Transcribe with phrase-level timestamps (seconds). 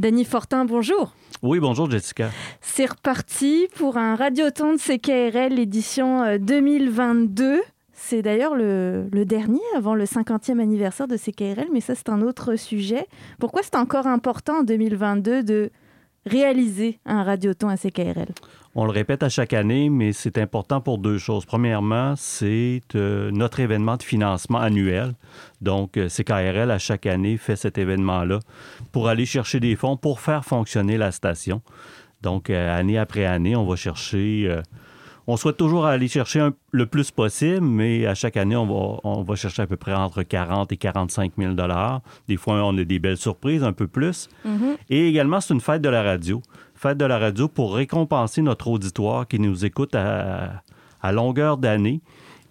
[0.00, 1.12] Danny Fortin, bonjour.
[1.42, 2.30] Oui, bonjour Jessica.
[2.62, 7.44] C'est reparti pour un radioton de CKRL, l'édition 2022.
[7.44, 7.58] Euh,
[7.92, 12.56] c'est d'ailleurs le, dernier avant le 50e anniversaire de CKRL, mais ça c'est un autre
[12.56, 13.06] sujet.
[13.38, 15.70] Pourquoi c'est encore important en 2022 de
[16.26, 18.28] réaliser un radioton à CKRL?
[18.74, 21.44] On le répète à chaque année, mais c'est important pour deux choses.
[21.44, 25.14] Premièrement, c'est euh, notre événement de financement annuel.
[25.60, 28.38] Donc, euh, CKRL, à chaque année, fait cet événement-là
[28.92, 31.62] pour aller chercher des fonds pour faire fonctionner la station.
[32.22, 34.60] Donc, euh, année après année, on va chercher...
[35.26, 39.22] on souhaite toujours aller chercher le plus possible, mais à chaque année, on va, on
[39.22, 41.54] va chercher à peu près entre 40 et 45 000
[42.28, 44.28] Des fois, on a des belles surprises, un peu plus.
[44.46, 44.76] Mm-hmm.
[44.90, 46.42] Et également, c'est une fête de la radio
[46.80, 50.62] fête de la radio pour récompenser notre auditoire qui nous écoute à,
[51.12, 52.00] longueur d'année.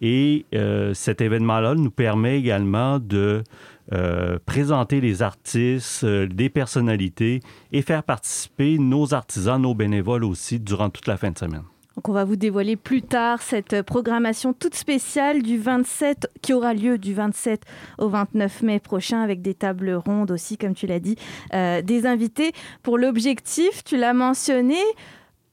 [0.02, 3.44] Et euh, cet événement-là nous permet également de
[3.92, 7.42] euh, présenter les artistes, euh, des personnalités
[7.72, 11.64] et faire participer nos artisans, nos bénévoles aussi durant toute la fin de semaine.
[12.00, 16.74] Donc on va vous dévoiler plus tard cette programmation toute spéciale du 27 qui aura
[16.74, 17.64] lieu du 27
[17.98, 21.18] au 29 mai prochain avec des tables rondes aussi comme tu l'as dit,
[21.54, 24.78] euh, des invités pour l'objectif, tu l'as mentionné,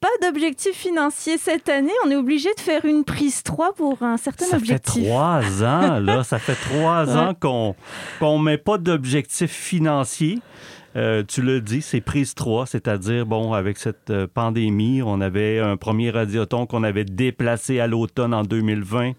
[0.01, 1.91] pas d'objectif financier cette année.
[2.05, 5.03] On est obligé de faire une prise 3 pour un certain objectif.
[5.03, 6.23] Ça fait trois ans, là.
[6.23, 10.39] ça fait trois ans qu'on ne met pas d'objectif financier.
[10.97, 15.59] Euh, tu le dis, c'est prise 3, c'est-à-dire, bon, avec cette euh, pandémie, on avait
[15.59, 19.13] un premier radioton qu'on avait déplacé à l'automne en 2020.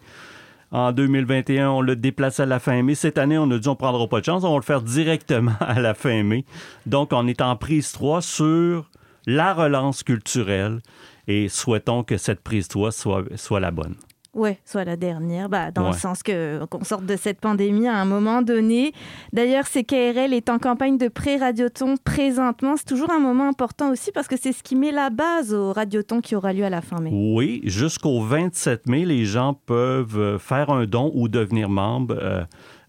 [0.72, 2.96] En 2021, on l'a déplacé à la fin mai.
[2.96, 4.82] Cette année, on a dit on ne prendra pas de chance, on va le faire
[4.82, 6.46] directement à la fin mai.
[6.88, 8.90] Donc, on est en prise 3 sur
[9.28, 10.80] la relance culturelle
[11.28, 13.96] et souhaitons que cette prise 3 soit, soit la bonne.
[14.38, 17.96] Oui, soit la dernière, bah, dans le sens que qu'on sorte de cette pandémie à
[17.96, 18.94] un moment donné.
[19.34, 22.78] D'ailleurs, CKRL est en campagne de pré-radioton présentement.
[22.78, 25.74] C'est toujours un moment important aussi parce que c'est ce qui met la base au
[25.74, 27.10] radioton qui aura lieu à la fin mai.
[27.12, 32.16] Oui, jusqu'au 27 mai, les gens peuvent euh, faire un don ou devenir membre.
[32.22, 32.44] Euh,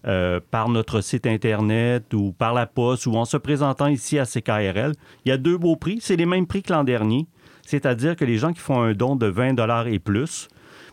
[0.07, 4.23] euh, par notre site Internet ou par la poste ou en se présentant ici à
[4.23, 4.93] CKRL.
[5.25, 5.97] Il y a deux beaux prix.
[5.99, 7.27] C'est les mêmes prix que l'an dernier.
[7.65, 10.47] C'est-à-dire que les gens qui font un don de 20 et plus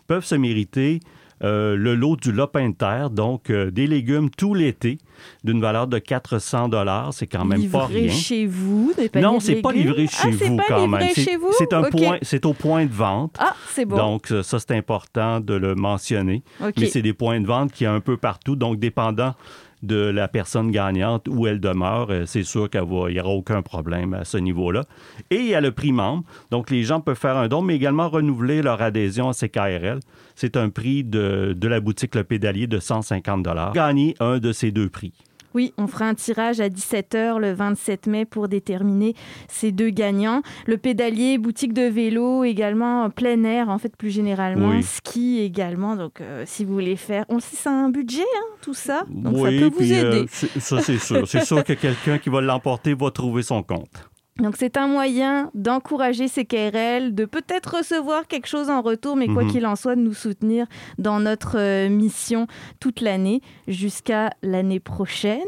[0.06, 1.00] peuvent se mériter
[1.44, 4.96] euh, le lot du lopin de terre, donc euh, des légumes tout l'été,
[5.44, 7.12] d'une valeur de 400 dollars.
[7.12, 8.10] C'est quand même pas rien.
[8.10, 11.14] chez vous, des Non, c'est pas livré chez ah, vous pas quand livré même.
[11.14, 11.52] Chez vous?
[11.58, 13.36] C'est un point, c'est au point de vente.
[13.38, 13.96] Ah, c'est bon.
[13.96, 16.42] Donc ça, c'est important de le mentionner.
[16.78, 18.56] Mais c'est des points de vente qui y a un peu partout.
[18.56, 19.34] Donc dépendant
[19.82, 24.14] de la personne gagnante où elle demeure, euh, c'est sûr qu'il n'y aura aucun problème
[24.14, 24.84] à ce niveau-là.
[25.30, 26.24] Et il y a le prix membre.
[26.50, 30.00] Donc, les gens peuvent faire un don, mais également renouveler leur adhésion à CKRL.
[30.34, 34.70] C'est un prix de, de la boutique Le Pédalier de 150 Gagner un de ces
[34.70, 35.12] deux prix.
[35.56, 39.14] Oui, on fera un tirage à 17h le 27 mai pour déterminer
[39.48, 40.42] ces deux gagnants.
[40.66, 45.96] Le pédalier, boutique de vélo, également plein air, en fait, plus généralement, ski également.
[45.96, 49.04] Donc, euh, si vous voulez faire, on sait, c'est un budget, hein, tout ça.
[49.08, 50.26] Donc, ça peut vous euh, aider.
[50.28, 51.26] ça, c'est sûr.
[51.26, 54.10] c'est sûr que quelqu'un qui va l'emporter va trouver son compte.
[54.38, 59.28] Donc c'est un moyen d'encourager ces KRL, de peut-être recevoir quelque chose en retour, mais
[59.28, 59.50] quoi mhm.
[59.50, 60.66] qu'il en soit, de nous soutenir
[60.98, 62.46] dans notre euh, mission
[62.78, 65.40] toute l'année jusqu'à l'année prochaine.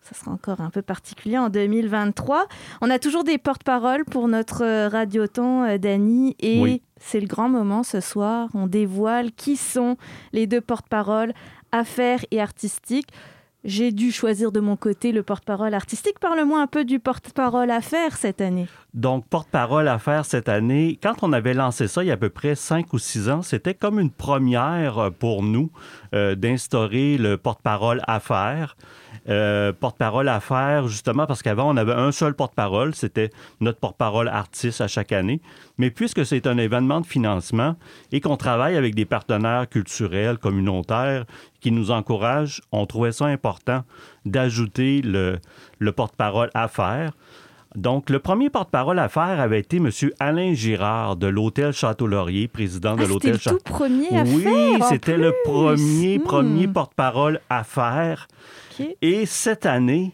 [0.00, 2.46] Ça sera encore un peu particulier en 2023.
[2.80, 7.48] On a toujours des porte-paroles pour notre euh, radioton, euh, Dany, et c'est le grand
[7.48, 8.48] moment ce soir.
[8.54, 9.96] On dévoile qui sont
[10.32, 11.32] les deux porte-paroles,
[11.70, 13.10] affaires et artistiques
[13.64, 16.18] j'ai dû choisir de mon côté le porte-parole artistique.
[16.18, 18.66] Parle-moi un peu du porte-parole à faire cette année.
[18.94, 22.16] Donc, porte-parole à faire cette année, quand on avait lancé ça il y a à
[22.16, 25.70] peu près cinq ou six ans, c'était comme une première pour nous
[26.14, 28.76] euh, d'instaurer le porte-parole à faire.
[29.28, 34.26] Euh, porte-parole à faire, justement, parce qu'avant, on avait un seul porte-parole, c'était notre porte-parole
[34.26, 35.40] artiste à chaque année.
[35.78, 37.76] Mais puisque c'est un événement de financement
[38.10, 41.24] et qu'on travaille avec des partenaires culturels, communautaires,
[41.60, 43.84] qui nous encouragent, on trouvait ça important
[44.24, 45.38] d'ajouter le,
[45.78, 47.12] le porte-parole à faire.
[47.76, 49.88] Donc, le premier porte-parole à faire avait été M.
[50.20, 53.58] Alain Girard de l'Hôtel Château-Laurier, président de ah, l'Hôtel Château.
[53.58, 54.52] C'était le tout premier à oui, faire.
[54.52, 58.28] Oui, c'était le premier, premier porte-parole à faire.
[59.00, 60.12] Et cette année,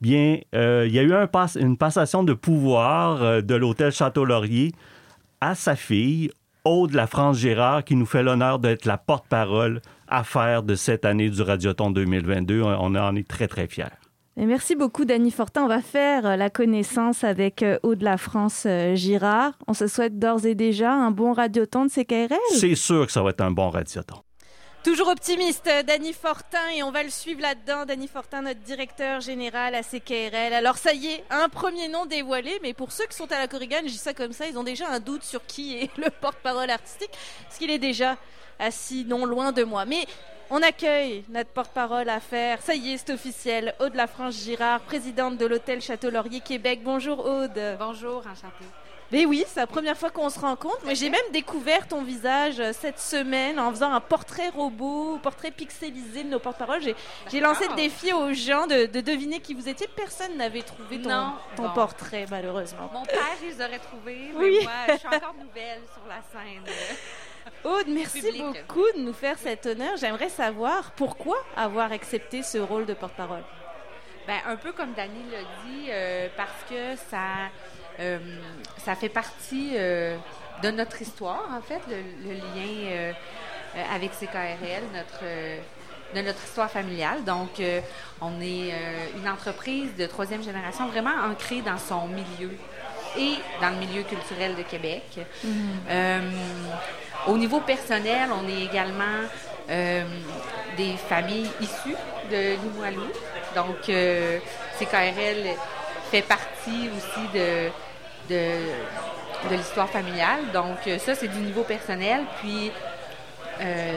[0.00, 4.72] bien, euh, il y a eu un une passation de pouvoir euh, de l'Hôtel Château-Laurier
[5.40, 6.30] à sa fille,
[6.64, 11.04] Aude La France Girard, qui nous fait l'honneur d'être la porte-parole à faire de cette
[11.04, 12.62] année du Radioton 2022.
[12.62, 13.86] On en est très, très fiers
[14.46, 15.64] merci beaucoup, Dany Fortin.
[15.64, 19.52] On va faire euh, la connaissance avec euh, Haut de la France Girard.
[19.66, 22.38] On se souhaite d'ores et déjà un bon radioton de CKRL.
[22.50, 24.16] C'est sûr que ça va être un bon radioton.
[24.82, 27.84] Toujours optimiste, Danny Fortin, et on va le suivre là-dedans.
[27.84, 30.54] Danny Fortin, notre directeur général à CKRL.
[30.54, 33.46] Alors ça y est, un premier nom dévoilé, mais pour ceux qui sont à la
[33.46, 36.08] Corrigan, je dis ça comme ça, ils ont déjà un doute sur qui est le
[36.08, 37.10] porte-parole artistique,
[37.44, 38.16] parce qu'il est déjà
[38.58, 39.84] assis non loin de moi.
[39.84, 40.06] Mais
[40.48, 42.62] on accueille notre porte-parole à faire.
[42.62, 43.74] Ça y est, c'est officiel.
[43.80, 46.80] Aude Lafranche Girard, présidente de l'hôtel Château Laurier Québec.
[46.82, 47.76] Bonjour Aude.
[47.78, 48.64] Bonjour, enchantée.
[49.12, 50.80] Mais oui, c'est la première fois qu'on se rencontre.
[50.84, 55.50] Mais j'ai même découvert ton visage euh, cette semaine en faisant un portrait robot, portrait
[55.50, 56.80] pixelisé de nos porte-paroles.
[57.30, 59.88] J'ai lancé le défi aux gens de, deviner qui vous étiez.
[59.88, 62.90] Personne n'avait trouvé ton, ton portrait, malheureusement.
[62.92, 64.30] Mon père, ils auraient trouvé.
[64.36, 64.60] Mais oui.
[64.62, 66.62] moi, je suis encore nouvelle sur la scène.
[67.64, 69.96] Aude, merci beaucoup de nous faire cet honneur.
[69.96, 73.42] J'aimerais savoir pourquoi avoir accepté ce rôle de porte-parole.
[74.26, 77.48] Ben, un peu comme Dani l'a dit, euh, parce que ça
[78.00, 78.18] euh,
[78.78, 80.16] ça fait partie euh,
[80.62, 83.12] de notre histoire, en fait, le, lien euh,
[83.94, 85.24] avec CKRL, notre
[86.12, 87.22] de notre histoire familiale.
[87.22, 87.62] Donc,
[88.20, 88.74] on est
[89.16, 92.50] une entreprise de troisième génération vraiment ancrée dans son milieu
[93.16, 95.20] et dans le milieu culturel de Québec.
[95.46, 96.20] Mm-hmm.
[97.28, 99.22] au niveau personnel, on est également
[99.68, 101.96] des familles issues
[102.28, 103.06] de Limoilou.
[103.54, 103.82] Donc,
[104.80, 105.54] CKRL
[106.10, 107.70] fait partie aussi de,
[108.30, 110.50] de, l'histoire familiale.
[110.52, 112.22] Donc, euh, ça, c'est du niveau personnel.
[112.40, 112.70] Puis,
[113.60, 113.92] euh,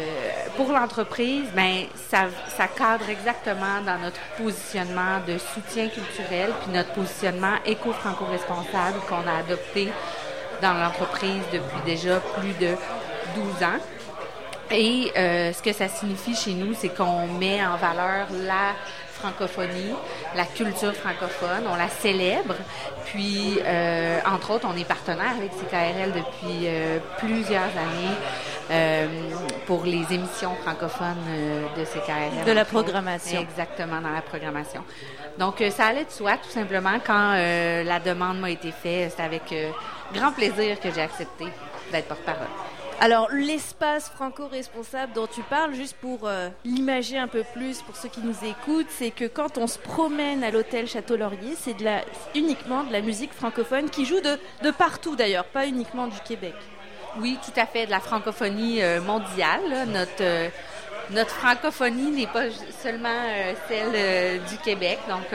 [0.58, 2.28] pour l'entreprise, ben, ça,
[2.68, 9.90] cadre exactement dans notre positionnement de soutien culturel, puis notre positionnement éco-franco-responsable qu'on a adopté
[10.62, 12.76] dans l'entreprise depuis déjà plus de
[13.36, 13.80] 12 ans.
[14.72, 18.74] Et euh, ce que ça signifie chez nous, c'est qu'on met en valeur la
[19.24, 19.94] francophonie,
[20.36, 22.56] la culture francophone, on la célèbre.
[23.06, 28.16] Puis, euh, entre autres, on est partenaire avec CKRL depuis euh, plusieurs années
[28.72, 29.08] euh,
[29.66, 31.24] pour les émissions francophones
[31.78, 32.46] de CKRL.
[32.46, 33.40] De la programmation.
[33.40, 34.84] Exactement, dans la programmation.
[35.38, 37.00] Donc, ça allait de soi, tout simplement.
[37.06, 39.54] Quand la demande m'a été faite, c'est avec
[40.14, 41.46] grand plaisir que j'ai accepté
[41.92, 42.48] d'être porte-parole.
[43.00, 48.08] Alors, l'espace franco-responsable dont tu parles, juste pour euh, l'imager un peu plus pour ceux
[48.08, 52.02] qui nous écoutent, c'est que quand on se promène à l'hôtel Château-Laurier, c'est de la,
[52.34, 56.56] uniquement de la musique francophone qui joue de, de partout d'ailleurs, pas uniquement du Québec.
[57.20, 59.88] Oui, tout à fait, de la francophonie euh, mondiale.
[59.88, 60.50] Notre, euh,
[61.10, 62.50] notre francophonie n'est pas
[62.82, 63.10] seulement
[63.68, 65.00] celle du Québec.
[65.10, 65.28] Donc,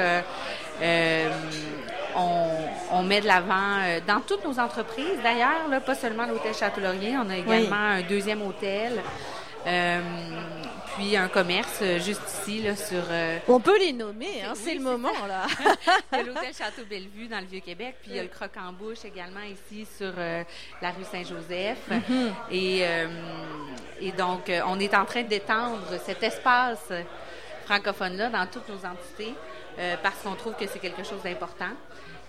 [2.16, 5.18] on, met de l'avant euh, dans toutes nos entreprises.
[5.22, 9.00] D'ailleurs, pas seulement l'hôtel Château-Laurier, on a également un deuxième hôtel.
[9.66, 10.00] Euh,
[10.96, 13.02] puis un commerce euh, juste ici là, sur.
[13.48, 15.46] On peut les nommer, hein, c'est le moment là.
[16.12, 18.50] il y a l'hôtel Château Bellevue dans le Vieux-Québec, puis il y a le Croc
[18.56, 21.78] en Bouche également ici sur la rue Saint-Joseph.
[21.90, 22.34] Mhm.
[22.50, 22.84] et,
[24.00, 26.92] et donc, on est en train d'étendre cet espace
[27.64, 29.34] francophone là dans toutes nos entités.
[29.78, 31.70] Euh, parce qu'on trouve que c'est quelque chose d'important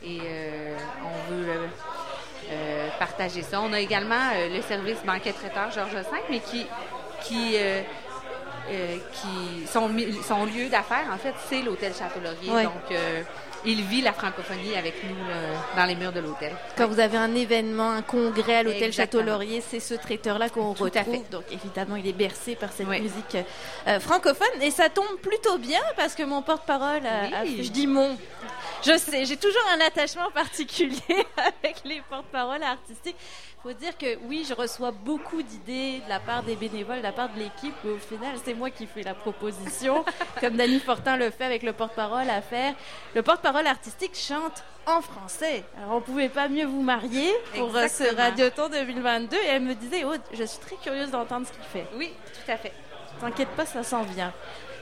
[0.04, 1.70] et euh, on veut
[2.52, 3.62] euh, partager ça.
[3.62, 6.66] On a également le service banquet traiteur Georges V, mais qui,
[7.24, 7.58] qui,
[9.14, 9.90] qui son,
[10.28, 12.64] son lieu d'affaires, en fait, c'est l'hôtel Château-Laurier.
[12.64, 12.98] Donc,
[13.66, 15.16] il vit la francophonie avec nous
[15.76, 16.56] dans les murs de l'hôtel.
[16.78, 21.30] Quand vous avez un événement, un congrès à l'hôtel Château-Laurier, c'est ce traiteur-là qu'on retrouve.
[21.30, 23.38] Donc évidemment, il est bercé par cette musique
[23.88, 24.48] euh, francophone.
[24.62, 27.02] Et ça tombe plutôt bien parce que mon porte-parole,
[27.46, 28.18] je dis mon,
[28.84, 31.00] je sais, j'ai toujours un attachement particulier
[31.38, 33.18] avec les porte-paroles artistiques.
[33.62, 37.12] Faut dire que oui, je reçois beaucoup d'idées de la part des bénévoles, de la
[37.12, 40.06] part de l'équipe, mais au final, c'est moi qui fais la proposition,
[40.40, 42.74] comme Dany Fortin le fait avec le porte-parole à faire.
[43.16, 45.64] Le porte-parole artistique chante en français.
[45.78, 49.36] Alors, on pouvait pas mieux vous marier pour euh, ce Radioton 2022.
[49.36, 51.88] Et elle me disait, oh, je suis très curieuse d'entendre ce qu'il fait.
[51.96, 52.74] Oui, tout à fait.
[53.20, 54.32] T'inquiète pas, ça s'en vient.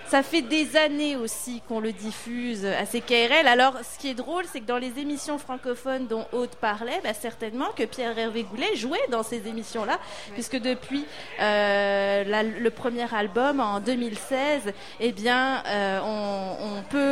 [0.09, 3.45] Ça fait des années aussi qu'on le diffuse à CKRL.
[3.45, 7.13] Alors, ce qui est drôle, c'est que dans les émissions francophones dont Aude parlait, bah,
[7.13, 9.99] certainement que Pierre-Hervé Goulet jouait dans ces émissions-là,
[10.31, 11.05] puisque depuis
[11.41, 12.23] euh,
[12.57, 14.71] le premier album en 2016,
[15.01, 16.36] eh bien, euh, on,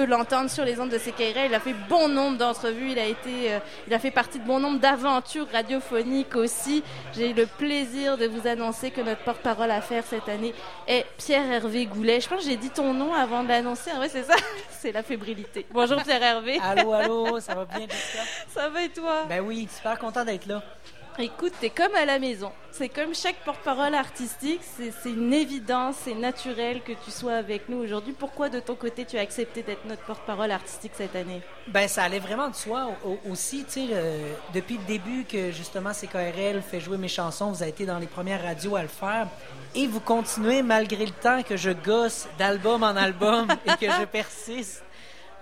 [0.06, 1.48] peut l'entendre sur les ondes de CKRL.
[1.48, 4.46] Il a fait bon nombre d'entrevues, il a été, euh, il a fait partie de
[4.46, 6.84] bon nombre d'aventures radiophoniques aussi.
[7.16, 10.54] J'ai eu le plaisir de vous annoncer que notre porte-parole à faire cette année
[10.88, 12.20] est Pierre-Hervé Goulet.
[12.22, 13.92] Je pense que j'ai dit ton nom avant d'annoncer.
[13.92, 14.36] En vrai, c'est ça.
[14.70, 15.66] c'est la fébrilité.
[15.72, 16.60] Bonjour Pierre Hervé.
[16.62, 18.24] allô, allô, ça va bien, Jessica?
[18.50, 19.24] Ça va et toi?
[19.28, 20.62] Ben oui, super content d'être là.
[21.18, 22.52] Écoute, t'es comme à la maison.
[22.72, 27.78] C'est comme chaque porte-parole artistique, c'est une évidence, c'est naturel que tu sois avec nous
[27.78, 28.12] aujourd'hui.
[28.12, 31.42] Pourquoi de ton côté tu as accepté d'être notre porte-parole artistique cette année?
[31.70, 32.90] Ben ça allait vraiment de soi
[33.30, 33.88] aussi, tu sais,
[34.54, 38.08] depuis le début que justement CKRL fait jouer mes chansons, vous avez été dans les
[38.08, 39.28] premières radios à le faire
[39.74, 44.04] et vous continuez malgré le temps que je gosse d'album en album et que je
[44.04, 44.84] persiste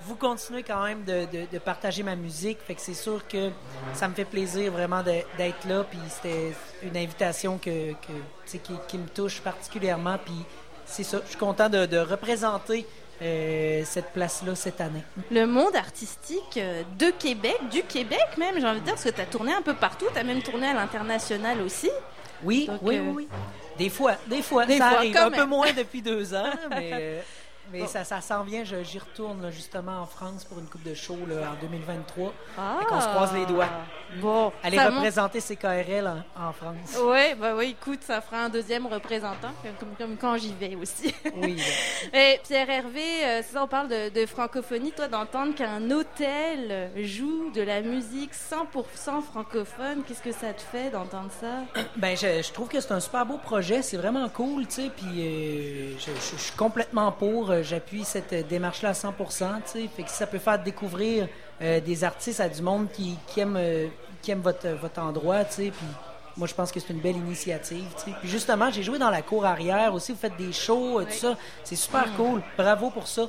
[0.06, 2.60] vous continuez quand même de, de, partager ma musique.
[2.66, 3.50] Fait que c'est sûr que
[3.94, 5.84] ça me fait plaisir vraiment d'être là.
[5.84, 10.18] Puis c'était une invitation que, que qui, qui, me touche particulièrement.
[10.24, 10.36] Puis
[10.86, 11.22] c'est ça.
[11.24, 12.86] Je suis content de, de représenter
[13.22, 15.04] euh, cette place-là cette année.
[15.32, 19.10] Le monde artistique euh, de Québec, du Québec même, j'ai envie de dire, parce que
[19.10, 20.06] tu as tourné un peu partout.
[20.12, 21.90] Tu as même tourné à l'international aussi.
[22.44, 23.28] Oui, oui, euh, oui,
[23.78, 25.16] Des fois, des fois, ça arrive.
[25.16, 27.24] Un peu moins depuis deux ans, mais
[27.72, 28.64] mais ça, ça s'en vient.
[28.64, 32.34] J'y retourne justement en France pour une coupe de show en 2023.
[32.58, 33.70] Ah, et qu'on se croise les doigts.
[34.22, 34.52] Bon.
[34.64, 36.98] Aller représenter CKRL en, en France.
[37.04, 41.14] Oui, bah oui, écoute, ça fera un deuxième représentant, comme, comme quand j'y vais aussi.
[41.36, 41.62] Oui.
[42.14, 44.92] et Pierre Hervé, euh, ça, on parle de, francophonie.
[44.92, 50.90] Toi, d'entendre qu'un hôtel joue de la musique 100% francophone, qu'est-ce que ça te fait
[50.90, 51.82] d'entendre ça?
[51.96, 53.82] Ben, je, je trouve que c'est un super beau projet.
[53.82, 54.92] C'est vraiment cool, tu sais.
[54.96, 57.53] Puis euh, je, je, suis complètement pour.
[57.54, 59.14] Euh, j'appuie cette démarche-là à 100
[59.96, 61.28] Fait que ça peut faire découvrir
[61.62, 63.88] euh, des artistes à du monde qui, qui aiment, euh,
[64.22, 65.88] qui aiment votre, votre endroit, tu Puis
[66.36, 67.86] moi, je pense que c'est une belle initiative.
[68.04, 70.12] Puis justement, j'ai joué dans la cour arrière aussi.
[70.12, 71.38] Vous faites des shows, tout ça.
[71.64, 72.16] C'est super mm.
[72.16, 72.42] cool.
[72.58, 73.28] Bravo pour ça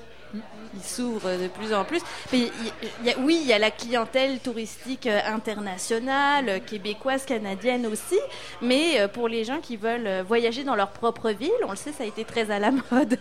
[0.75, 2.00] il s'ouvre de plus en plus.
[2.33, 8.19] oui, il y a la clientèle touristique euh, internationale, euh, québécoise, canadienne aussi,
[8.61, 11.93] mais euh, pour les gens qui veulent voyager dans leur propre ville, on le sait,
[11.93, 13.19] ça a été très à la mode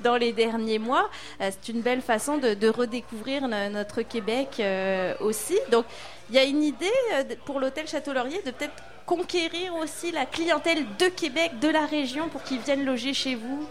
[0.00, 1.08] dans les derniers mois.
[1.40, 4.62] C'est une belle façon de, redécouvrir notre Québec
[5.20, 5.56] aussi.
[5.70, 5.84] Donc,
[6.30, 6.86] il y a une idée
[7.44, 8.72] pour l'hôtel Château-Laurier de peut-être
[9.06, 13.68] conquérir aussi la clientèle de Québec, de la région, pour qu'ils viennent loger chez vous?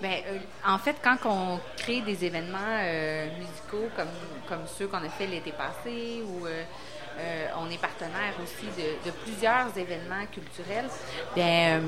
[0.00, 4.08] Bien, euh, en fait, quand on crée des événements euh, musicaux comme,
[4.48, 6.64] comme ceux qu'on a fait l'été passé ou euh,
[7.58, 10.88] on est partenaire aussi de, plusieurs événements culturels,
[11.34, 11.82] bien,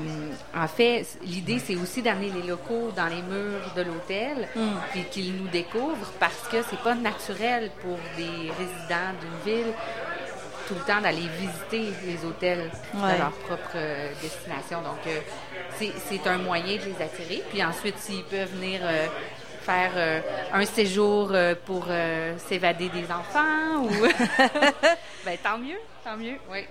[0.55, 4.61] en fait, l'idée, c'est aussi d'amener les locaux dans les murs de l'hôtel mm.
[4.91, 9.73] puis qu'ils nous découvrent parce que c'est pas naturel pour des résidents d'une ville
[10.67, 13.77] tout le temps d'aller visiter les hôtels de leur propre
[14.21, 14.81] destination.
[14.81, 14.99] Donc,
[16.09, 17.43] c'est un moyen de les attirer.
[17.49, 19.07] Puis ensuite, s'ils peuvent venir euh,
[19.61, 20.21] faire euh,
[20.51, 21.87] un séjour euh, pour
[22.47, 23.89] s'évader des enfants, ou
[25.25, 26.65] ben, tant mieux, tant mieux, oui.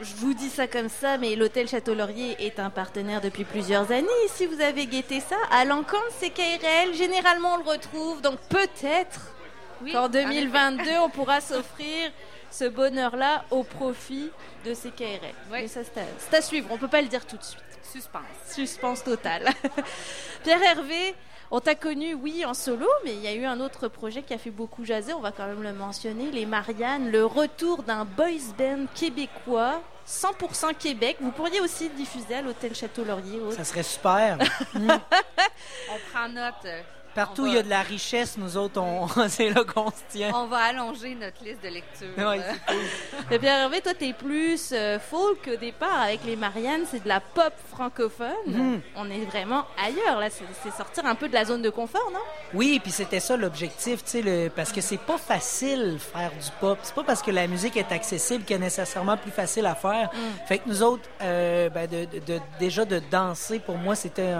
[0.00, 4.08] je vous dis ça comme ça, mais l'hôtel Château-Laurier est un partenaire depuis plusieurs années.
[4.28, 9.32] si vous avez guetté ça, à l'encan c'est CKRL, généralement on le retrouve, donc peut-être
[9.92, 12.10] qu'en 2022 on pourra s'offrir
[12.54, 14.30] ce bonheur-là au profit
[14.64, 15.34] de ces KRL.
[15.50, 16.68] Mais ça, c'est à, suivre.
[16.70, 17.62] On peut pas le dire tout de suite.
[17.82, 18.22] Suspense.
[18.48, 19.48] Suspense total.
[20.44, 21.14] Pierre Hervé,
[21.50, 24.34] on t'a connu, oui, en solo, mais il y a eu un autre projet qui
[24.34, 28.04] a fait beaucoup jaser, on va quand même le mentionner, les Mariannes, le retour d'un
[28.04, 31.16] boys band québécois, 100% Québec.
[31.20, 33.40] Vous pourriez aussi diffuser à l'Hôtel Château-Laurier.
[33.50, 34.38] Ça serait super.
[34.76, 36.66] on prend note.
[37.14, 40.02] Partout où il y a de la richesse, nous autres, on, c'est là qu'on se
[40.10, 40.32] tient.
[40.34, 42.08] On va allonger notre liste de lecture.
[42.16, 42.40] Oui,
[43.30, 46.00] c'est Pierre Hervé, toi, t'es plus euh, folk au départ.
[46.02, 48.28] Avec les Mariannes, c'est de la pop francophone.
[48.46, 48.80] Mhm.
[48.96, 50.28] On est vraiment ailleurs, là.
[50.30, 50.44] C'est,
[50.76, 52.20] sortir un peu de la zone de confort, non?
[52.52, 56.50] Oui, puis c'était ça l'objectif, tu sais, le, parce que c'est pas facile faire du
[56.60, 56.78] pop.
[56.82, 60.10] C'est pas parce que la musique est accessible qu'elle est nécessairement plus facile à faire.
[60.12, 60.46] Mm.
[60.46, 64.32] Fait que nous autres, euh, ben de, de, déjà de danser, pour moi, c'était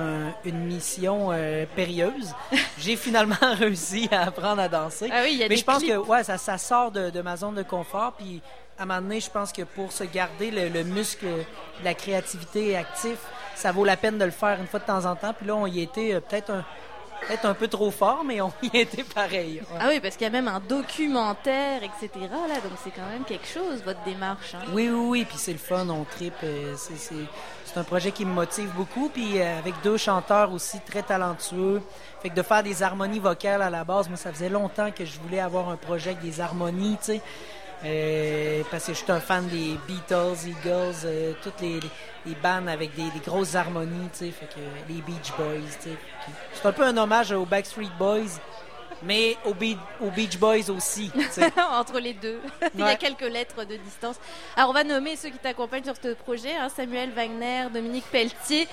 [0.44, 2.34] une mission euh, périlleuse.
[2.78, 5.08] j'ai finalement réussi à apprendre à danser.
[5.12, 7.36] Ah oui, y a Mais je pense que ouais, ça, ça sort de, de, ma
[7.36, 8.12] zone de confort.
[8.12, 8.40] Puis
[8.78, 12.76] à un moment donné, je pense que pour se garder le, muscle de la créativité
[12.76, 13.16] actif,
[13.54, 15.32] ça vaut la peine de le faire une fois de temps en temps.
[15.32, 16.64] Puis là, on y était euh, peut-être un,
[17.26, 19.62] peut-être un peu trop fort, mais on y était pareil.
[19.78, 22.10] Ah oui, parce qu'il y a même un documentaire, etc.
[22.30, 24.54] Là, donc c'est quand même quelque chose, votre démarche.
[24.54, 24.64] Hein.
[24.72, 25.24] Oui, oui, oui.
[25.24, 26.34] Puis c'est le fun, on tripe.
[26.42, 29.08] Euh, c'est un projet qui me motive beaucoup.
[29.08, 31.82] Puis euh, avec deux chanteurs aussi très talentueux.
[32.22, 35.04] Fait que de faire des harmonies vocales à la base, moi, ça faisait longtemps que
[35.04, 37.20] je voulais avoir un projet avec des harmonies, tu sais.
[37.84, 41.80] Euh, parce que je suis un fan des Beatles, Eagles, euh, toutes les,
[42.24, 45.96] les, bandes avec des, grosses harmonies, tu sais, fait que les Beach Boys, tu sais.
[46.54, 48.40] C'est un peu un hommage aux Backstreet Boys,
[49.02, 51.10] mais aux, Beach Boys aussi.
[51.72, 52.40] Entre les deux.
[52.74, 54.16] Il y a quelques lettres de distance.
[54.56, 58.66] Alors, on va nommer ceux qui t'accompagnent sur ce projet hein, Samuel Wagner, Dominique Pelletier.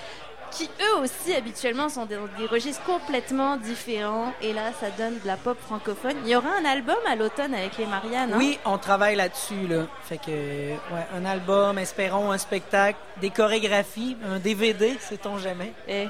[0.52, 4.32] Qui eux aussi habituellement sont des, des registres complètement différents.
[4.40, 6.16] Et là, ça donne de la pop francophone.
[6.24, 8.32] Il y aura un album à l'automne avec les Marianne.
[8.32, 8.38] Hein?
[8.38, 9.66] Oui, on travaille là-dessus.
[9.68, 9.86] Là.
[10.04, 15.72] Fait que, ouais, un album, espérons un spectacle, des chorégraphies, un DVD, sait-on jamais?
[15.88, 16.08] Et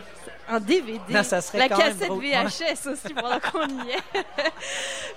[0.48, 1.00] un DVD.
[1.08, 2.10] Non, ça serait la quand cassette.
[2.10, 4.24] VHS aussi pendant qu'on y est.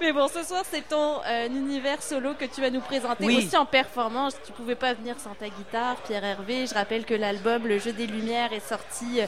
[0.01, 3.37] Mais bon, ce soir, c'est ton euh, univers solo que tu vas nous présenter Oui.
[3.37, 4.35] aussi en performance.
[4.45, 6.67] Tu pouvais pas venir sans ta guitare, Pierre Hervé.
[6.67, 9.25] Je rappelle que l'album Le Jeu des Lumières est sorti euh,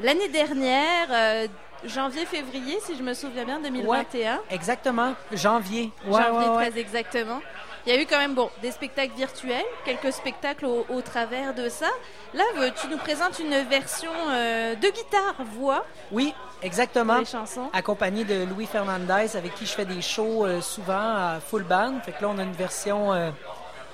[0.00, 1.46] l'année dernière, euh,
[1.84, 4.40] janvier-février, si je me souviens bien, 2021.
[4.50, 5.90] Exactement, janvier.
[6.06, 6.70] Ouais, janvier ouais.
[6.70, 7.40] très exactement.
[7.86, 11.54] Il y a eu quand même bon, des spectacles virtuels, quelques spectacles au, au travers
[11.54, 11.88] de ça.
[12.34, 12.44] Là,
[12.80, 17.18] tu nous présentes une version euh, de guitare-voix Oui, pour exactement.
[17.18, 17.70] les chansons.
[17.72, 22.00] Accompagné de Louis Fernandez, avec qui je fais des shows euh, souvent à full band.
[22.04, 23.30] Fait que là, on a une version, euh,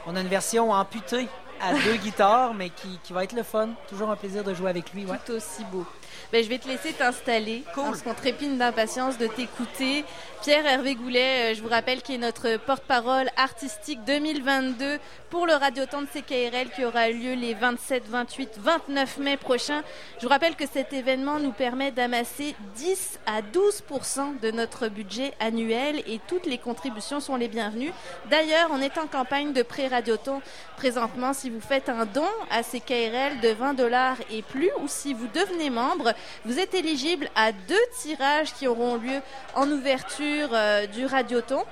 [0.07, 1.29] on a une version amputée
[1.61, 3.71] à deux guitares, mais qui, qui va être le fun.
[3.89, 5.07] Toujours un plaisir de jouer avec lui.
[5.07, 5.19] Ouais.
[5.25, 5.87] tout aussi beau.
[6.33, 10.05] Ben, je vais te laisser t'installer parce qu'on trépigne d'impatience de t'écouter.
[10.43, 14.99] Pierre Hervé Goulet, euh, je vous rappelle, qui est notre porte-parole artistique 2022
[15.31, 19.83] pour le Radioton de CKRL qui aura lieu les 27, 28, 29 mai prochains.
[20.19, 25.33] Je vous rappelle que cet événement nous permet d'amasser 10 à 12% de notre budget
[25.41, 27.93] annuel et toutes les contributions sont les bienvenues.
[28.31, 30.43] D'ailleurs, on est en campagne de pré-radioton
[30.77, 31.33] présentement.
[31.33, 35.29] Si vous faites un don à CKRL de 20 dollars et plus ou si vous
[35.35, 39.21] devenez membre, vous êtes éligible à deux tirages qui auront lieu
[39.55, 41.65] en ouverture euh, du Radioton.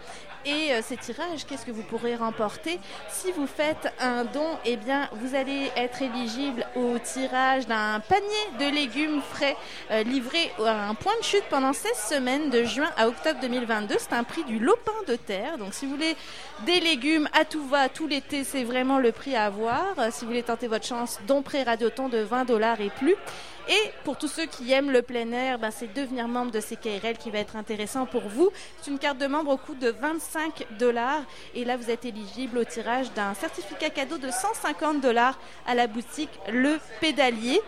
[0.47, 4.77] Et euh, ces tirages, qu'est-ce que vous pourrez remporter Si vous faites un don, eh
[4.77, 8.25] bien, vous allez être éligible au tirage d'un panier
[8.61, 9.57] de légumes frais
[9.91, 13.97] euh, livré à un point de chute pendant 16 semaines de juin à octobre 2022.
[13.99, 15.57] C'est un prix du lopin de terre.
[15.57, 16.15] Donc, si vous voulez
[16.67, 19.95] des légumes à tout va tout l'été, c'est vraiment le prix à avoir.
[20.11, 23.17] Si vous voulez tenter votre chance, don pré radioton de 20 dollars et plus.
[23.69, 27.17] Et pour tous ceux qui aiment le plein air, ben, c'est devenir membre de CKRL
[27.19, 28.51] qui va être intéressant pour vous.
[28.81, 31.23] C'est une carte de membre au coût de 25 dollars.
[31.55, 35.87] Et là, vous êtes éligible au tirage d'un certificat cadeau de 150 dollars à la
[35.87, 37.61] boutique Le Pédalier.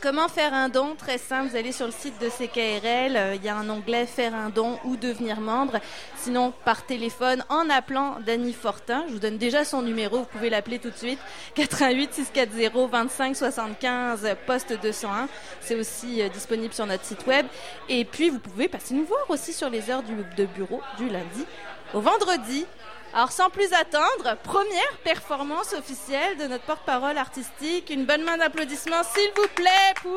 [0.00, 0.94] Comment faire un don?
[0.96, 4.06] Très simple, vous allez sur le site de CKRL, euh, il y a un onglet
[4.06, 5.78] Faire un don ou devenir membre.
[6.16, 9.04] Sinon, par téléphone, en appelant Dany Fortin.
[9.08, 11.18] Je vous donne déjà son numéro, vous pouvez l'appeler tout de suite.
[11.54, 15.28] 88 640 25 75 poste 201.
[15.60, 17.44] C'est aussi euh, disponible sur notre site web.
[17.90, 21.44] Et puis, vous pouvez passer nous voir aussi sur les heures de bureau du lundi
[21.92, 22.64] au vendredi.
[23.12, 27.90] Alors sans plus attendre, première performance officielle de notre porte-parole artistique.
[27.90, 30.16] Une bonne main d'applaudissements s'il vous plaît pour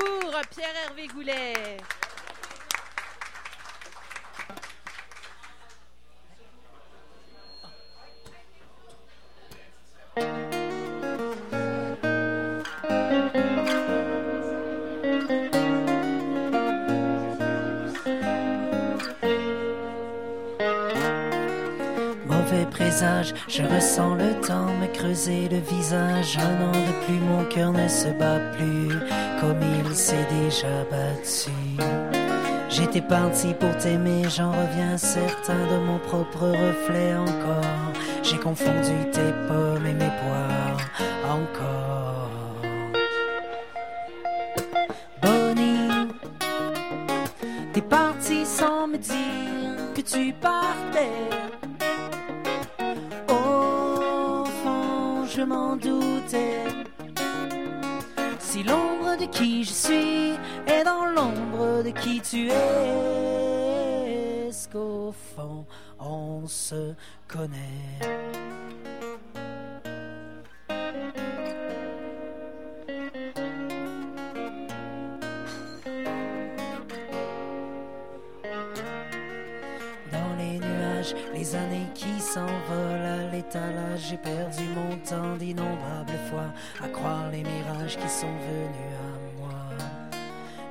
[0.52, 1.54] Pierre-Hervé Goulet.
[22.72, 26.38] Présage, je ressens le temps me creuser le visage.
[26.38, 28.90] Un an de plus, mon cœur ne se bat plus
[29.40, 31.52] comme il s'est déjà battu.
[32.70, 37.94] J'étais parti pour t'aimer, j'en reviens certain de mon propre reflet encore.
[38.24, 40.90] J'ai confondu tes pommes et mes poires
[41.30, 42.32] encore.
[45.22, 46.08] Bonnie,
[47.74, 51.73] t'es parti sans me dire que tu partais.
[55.44, 56.64] Je m'en doutais.
[58.40, 63.68] Si l'ombre de qui je suis est dans l'ombre de qui tu es,
[64.48, 65.66] est-ce qu'au fond,
[66.00, 66.94] on se
[67.28, 68.43] connaît?
[81.44, 87.44] Les années qui s'envolent à l'étalage, j'ai perdu mon temps d'innombrables fois à croire les
[87.44, 89.50] mirages qui sont venus à moi.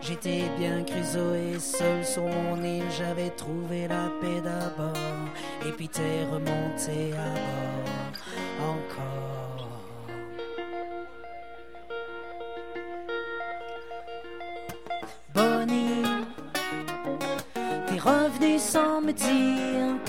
[0.00, 4.96] J'étais bien Crusoe seul sur mon île, j'avais trouvé la paix d'abord,
[5.66, 7.91] et puis t'es remonté à bord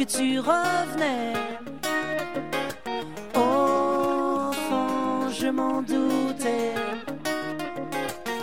[0.06, 1.34] tu revenais.
[3.36, 4.52] Au
[5.32, 6.74] je m'en doutais.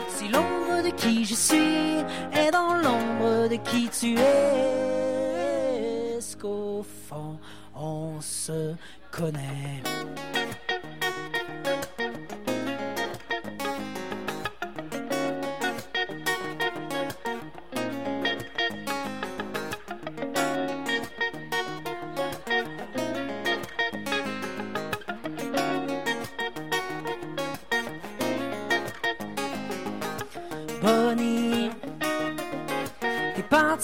[0.09, 6.85] Si l'ombre de qui je suis est dans l'ombre de qui tu es, est-ce qu'au
[7.09, 7.39] fond,
[7.75, 8.75] on se
[9.11, 9.83] connaît?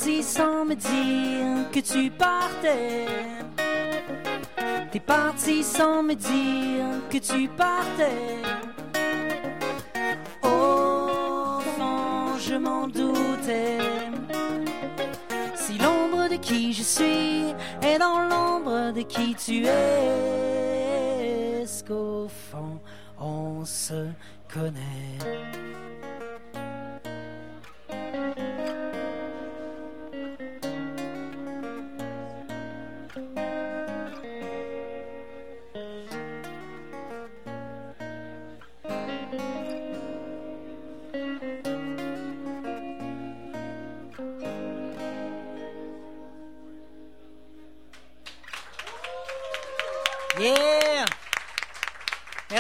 [0.07, 3.07] Parti sans me dire que tu partais.
[4.93, 8.41] T'es parti sans me dire que tu partais.
[10.45, 11.59] Au
[12.39, 13.79] je m'en doutais.
[15.57, 20.03] Si l'ombre de qui je suis est dans l'ombre de qui tu es,
[21.63, 22.79] est-ce qu'au fond
[23.19, 24.07] on se
[24.55, 24.96] connaît?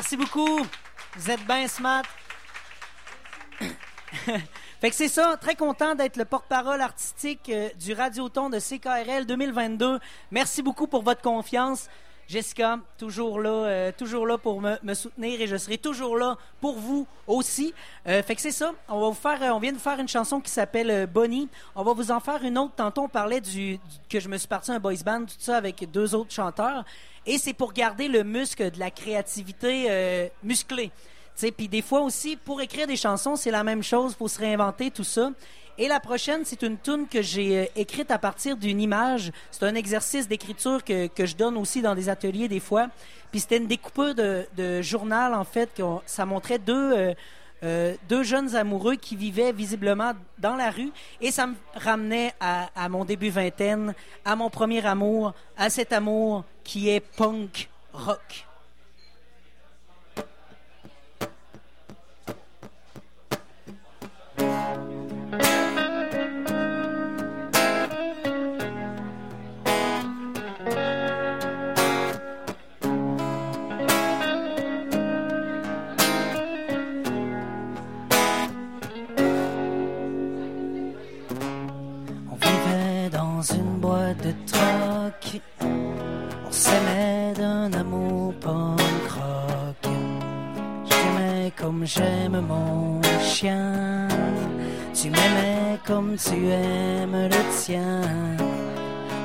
[0.09, 0.61] Merci beaucoup.
[1.17, 2.05] Vous êtes bien smart.
[4.81, 9.27] fait que c'est ça, très content d'être le porte-parole artistique euh, du Radioton de CKRL
[9.27, 9.99] 2022.
[10.31, 11.89] Merci beaucoup pour votre confiance.
[12.29, 16.37] Jessica, toujours là, euh, toujours là pour me, me soutenir et je serai toujours là
[16.61, 17.73] pour vous aussi.
[18.09, 18.73] Euh, fait que c'est ça.
[18.89, 21.49] On va vous faire, euh, on vient de faire une chanson qui s'appelle euh, Bonnie.
[21.77, 22.73] On va vous en faire une autre.
[22.77, 25.57] Tantôt, on parlait du, du- que je me suis parti un boys band, tout ça
[25.57, 26.85] avec deux autres chanteurs.
[27.27, 30.91] Et c'est pour garder le muscle de la créativité euh, musclée.
[31.57, 34.15] Puis des fois aussi, pour écrire des chansons, c'est la même chose.
[34.15, 35.31] faut se réinventer, tout ça.
[35.79, 39.31] Et la prochaine, c'est une tune que j'ai euh, écrite à partir d'une image.
[39.51, 42.89] C'est un exercice d'écriture que, que je donne aussi dans des ateliers des fois.
[43.31, 45.83] Puis c'était une découpure de, journal, en fait.
[46.07, 47.15] ça montrait deux, euh,
[47.63, 50.93] euh, deux jeunes amoureux qui vivaient visiblement dans la rue.
[51.21, 53.95] Et ça me ramenait à mon début vingtaine,
[54.25, 58.47] à mon premier amour, à cet amour qui est punk rock.
[91.67, 94.07] Comme j'aime mon chien.
[94.95, 98.03] Tu m'aimais comme tu aimes le tien.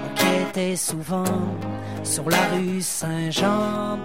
[0.04, 1.44] On quittait souvent
[2.04, 4.00] sur la rue Saint-Jean,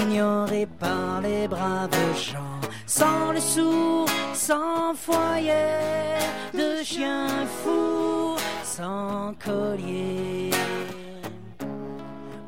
[0.00, 2.60] ignoré par les braves gens.
[2.86, 6.16] Sans le sou, sans foyer
[6.54, 7.26] de chien
[7.62, 10.50] fou, sans collier.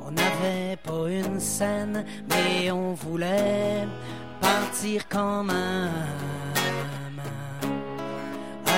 [0.00, 3.86] On n'avait pas une scène, mais on voulait
[4.48, 7.20] partir quand même.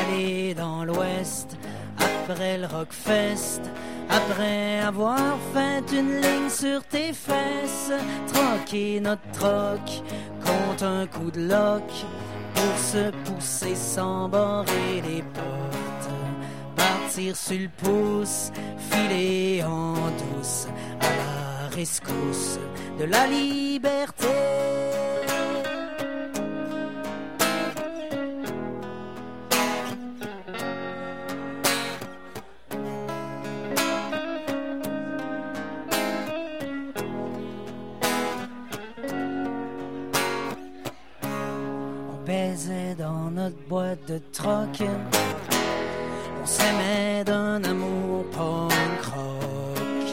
[0.00, 1.56] Aller dans l'ouest
[1.98, 3.62] après le Rockfest.
[4.08, 7.92] Après avoir fait une ligne sur tes fesses,
[8.32, 9.86] troquer notre troc
[10.44, 11.88] contre un coup de loc
[12.54, 16.10] pour se pousser sans barrer les portes.
[16.74, 18.50] Partir sur le pouce,
[18.90, 20.66] filer en douce
[21.00, 22.58] à la rescousse
[22.98, 24.39] de la liberté.
[44.82, 50.08] On s'aimait d'un amour punk rock.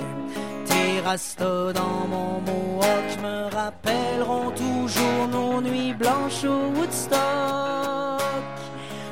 [0.65, 8.21] Tes rastas dans mon mohawk me rappelleront toujours nos nuits blanches au Woodstock.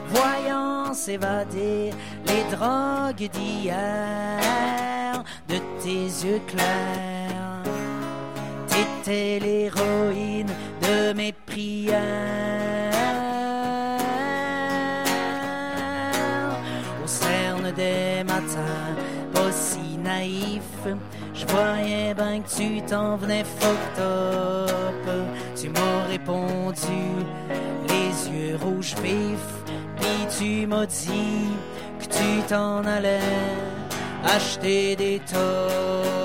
[0.10, 1.92] Voyant s'évader
[2.28, 7.64] les drogues d'hier de tes yeux clairs.
[8.68, 9.55] T'étais l'héroïne
[17.76, 18.96] des matins,
[19.34, 20.62] pas si naïf,
[21.34, 24.04] je voyais bien que tu t'en venais fucked.
[25.56, 27.04] Tu m'as répondu,
[27.88, 29.56] les yeux rouges vifs,
[29.98, 31.50] puis tu m'as dit
[32.00, 33.20] que tu t'en allais
[34.24, 36.25] acheter des tops.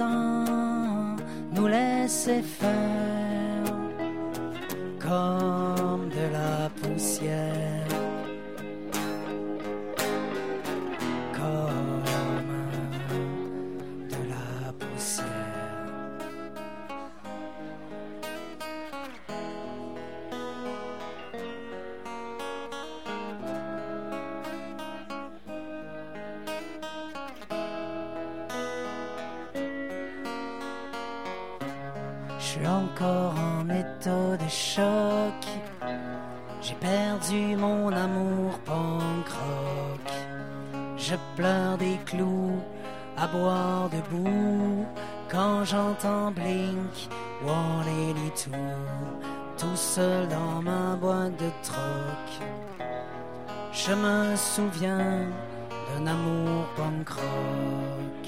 [0.00, 2.95] Nous laissait faire
[43.90, 44.86] debout
[45.30, 47.08] quand j'entends Blink,
[47.44, 48.30] One
[49.58, 52.48] tout seul dans ma boîte de troc.
[53.72, 55.26] Je me souviens
[55.88, 58.25] d'un amour punk rock.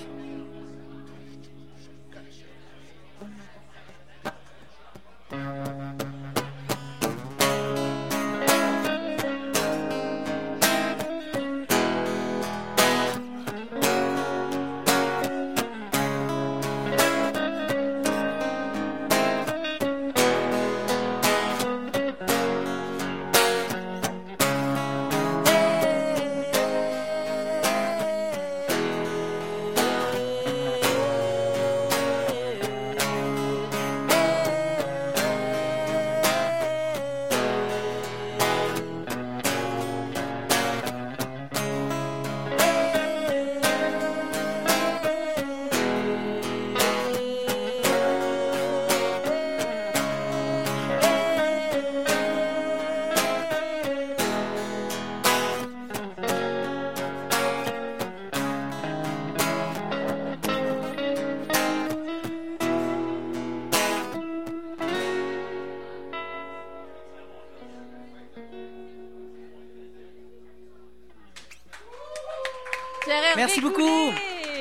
[73.49, 74.13] Merci beaucoup.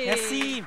[0.06, 0.62] Merci.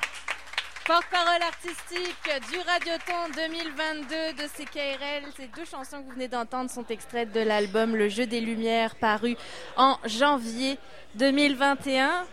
[0.86, 5.24] Porte-parole artistique du Radioton 2022 de CKRL.
[5.36, 8.94] Ces deux chansons que vous venez d'entendre sont extraites de l'album Le Jeu des Lumières
[8.94, 9.36] paru
[9.76, 10.78] en janvier
[11.16, 12.24] 2021.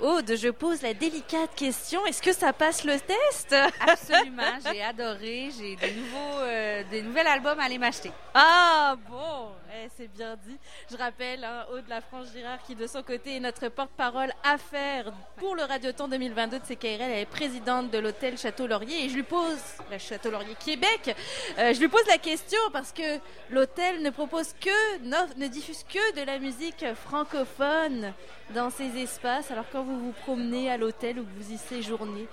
[0.00, 2.04] Aude, je pose la délicate question.
[2.06, 3.54] Est-ce que ça passe le test?
[3.80, 4.42] Absolument.
[4.72, 5.50] J'ai adoré.
[5.58, 8.12] J'ai des nouveaux, euh, des nouveaux albums à aller m'acheter.
[8.34, 10.56] Ah bon, eh, c'est bien dit.
[10.90, 15.62] Je rappelle, hein, Aude Lafranche-Girard, qui de son côté est notre porte-parole affaires pour le
[15.64, 17.00] Radioton 2022 de CKRL.
[17.00, 19.58] Elle est présidente de l'hôtel Château-Laurier et je lui pose,
[19.90, 21.16] la Château-Laurier Québec,
[21.58, 23.18] euh, je lui pose la question parce que
[23.50, 24.98] l'hôtel ne propose que,
[25.38, 28.12] ne diffuse que de la musique francophone
[28.54, 29.50] dans ces espaces.
[29.50, 32.26] Alors quand vous vous promenez à l'hôtel ou que vous y séjournez,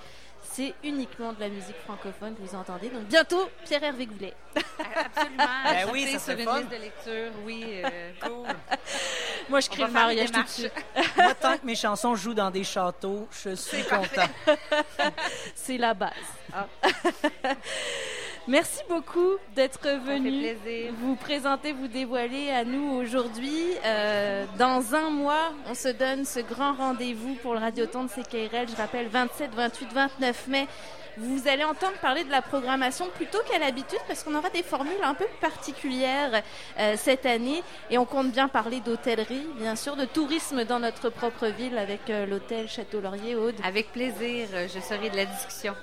[0.51, 2.89] c'est uniquement de la musique francophone que vous entendez.
[2.89, 4.33] Donc bientôt, Pierre-Hervé Goulet.
[4.55, 5.43] Absolument.
[5.65, 6.61] ben oui, ça serait fun.
[6.61, 7.81] de lecture, oui.
[7.83, 8.47] Euh, cool.
[9.49, 10.73] Moi, je crée le mariage tout de suite.
[11.17, 14.29] Moi, tant que mes chansons jouent dans des châteaux, je suis content.
[15.55, 16.11] c'est la base.
[16.53, 16.67] Ah.
[18.47, 20.55] Merci beaucoup d'être venu
[20.99, 23.71] vous présenter, vous dévoiler à nous aujourd'hui.
[23.83, 28.67] Euh, dans un mois, on se donne ce grand rendez-vous pour le Radioton de CKRL.
[28.69, 30.67] Je rappelle 27, 28, 29 mai.
[31.17, 34.93] Vous allez entendre parler de la programmation plutôt qu'à l'habitude parce qu'on aura des formules
[35.01, 36.43] un peu particulières
[36.77, 41.09] euh, cette année et on compte bien parler d'hôtellerie, bien sûr, de tourisme dans notre
[41.09, 43.55] propre ville avec euh, l'hôtel Château-Laurier Aude.
[43.63, 45.73] Avec plaisir, je serai de la discussion.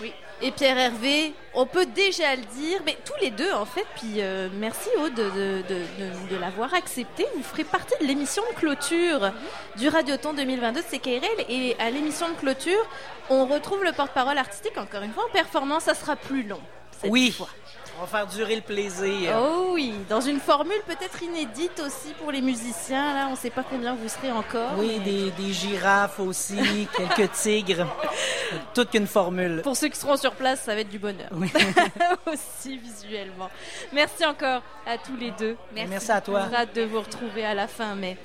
[0.00, 0.12] Oui
[0.42, 4.16] et Pierre Hervé, on peut déjà le dire, mais tous les deux en fait, puis
[4.18, 7.26] euh, merci Aude de, de, l'avoir accepté.
[7.34, 9.32] Vous ferez partie de l'émission de clôture
[9.78, 12.86] du Radioton 2022 de CKRL et à l'émission de clôture,
[13.30, 16.60] on retrouve le porte-parole artistique, encore une fois, en performance, ça sera plus long.
[17.00, 17.30] Cette oui.
[17.30, 17.48] Fois.
[17.98, 19.34] On va faire durer le plaisir.
[19.38, 23.14] Oh oui, dans une formule peut-être inédite aussi pour les musiciens.
[23.14, 24.72] Là, on ne sait pas combien vous serez encore.
[24.76, 27.86] Oui, des, girafes aussi, quelques tigres.
[28.74, 29.62] Toute une formule.
[29.62, 31.30] Pour ceux qui seront sur place, ça va être du bonheur.
[31.32, 31.50] Oui.
[32.26, 33.48] aussi visuellement.
[33.92, 35.56] Merci encore à tous les deux.
[35.74, 36.48] Merci, Merci à toi.
[36.54, 38.18] Hâte de vous retrouver à la fin mai.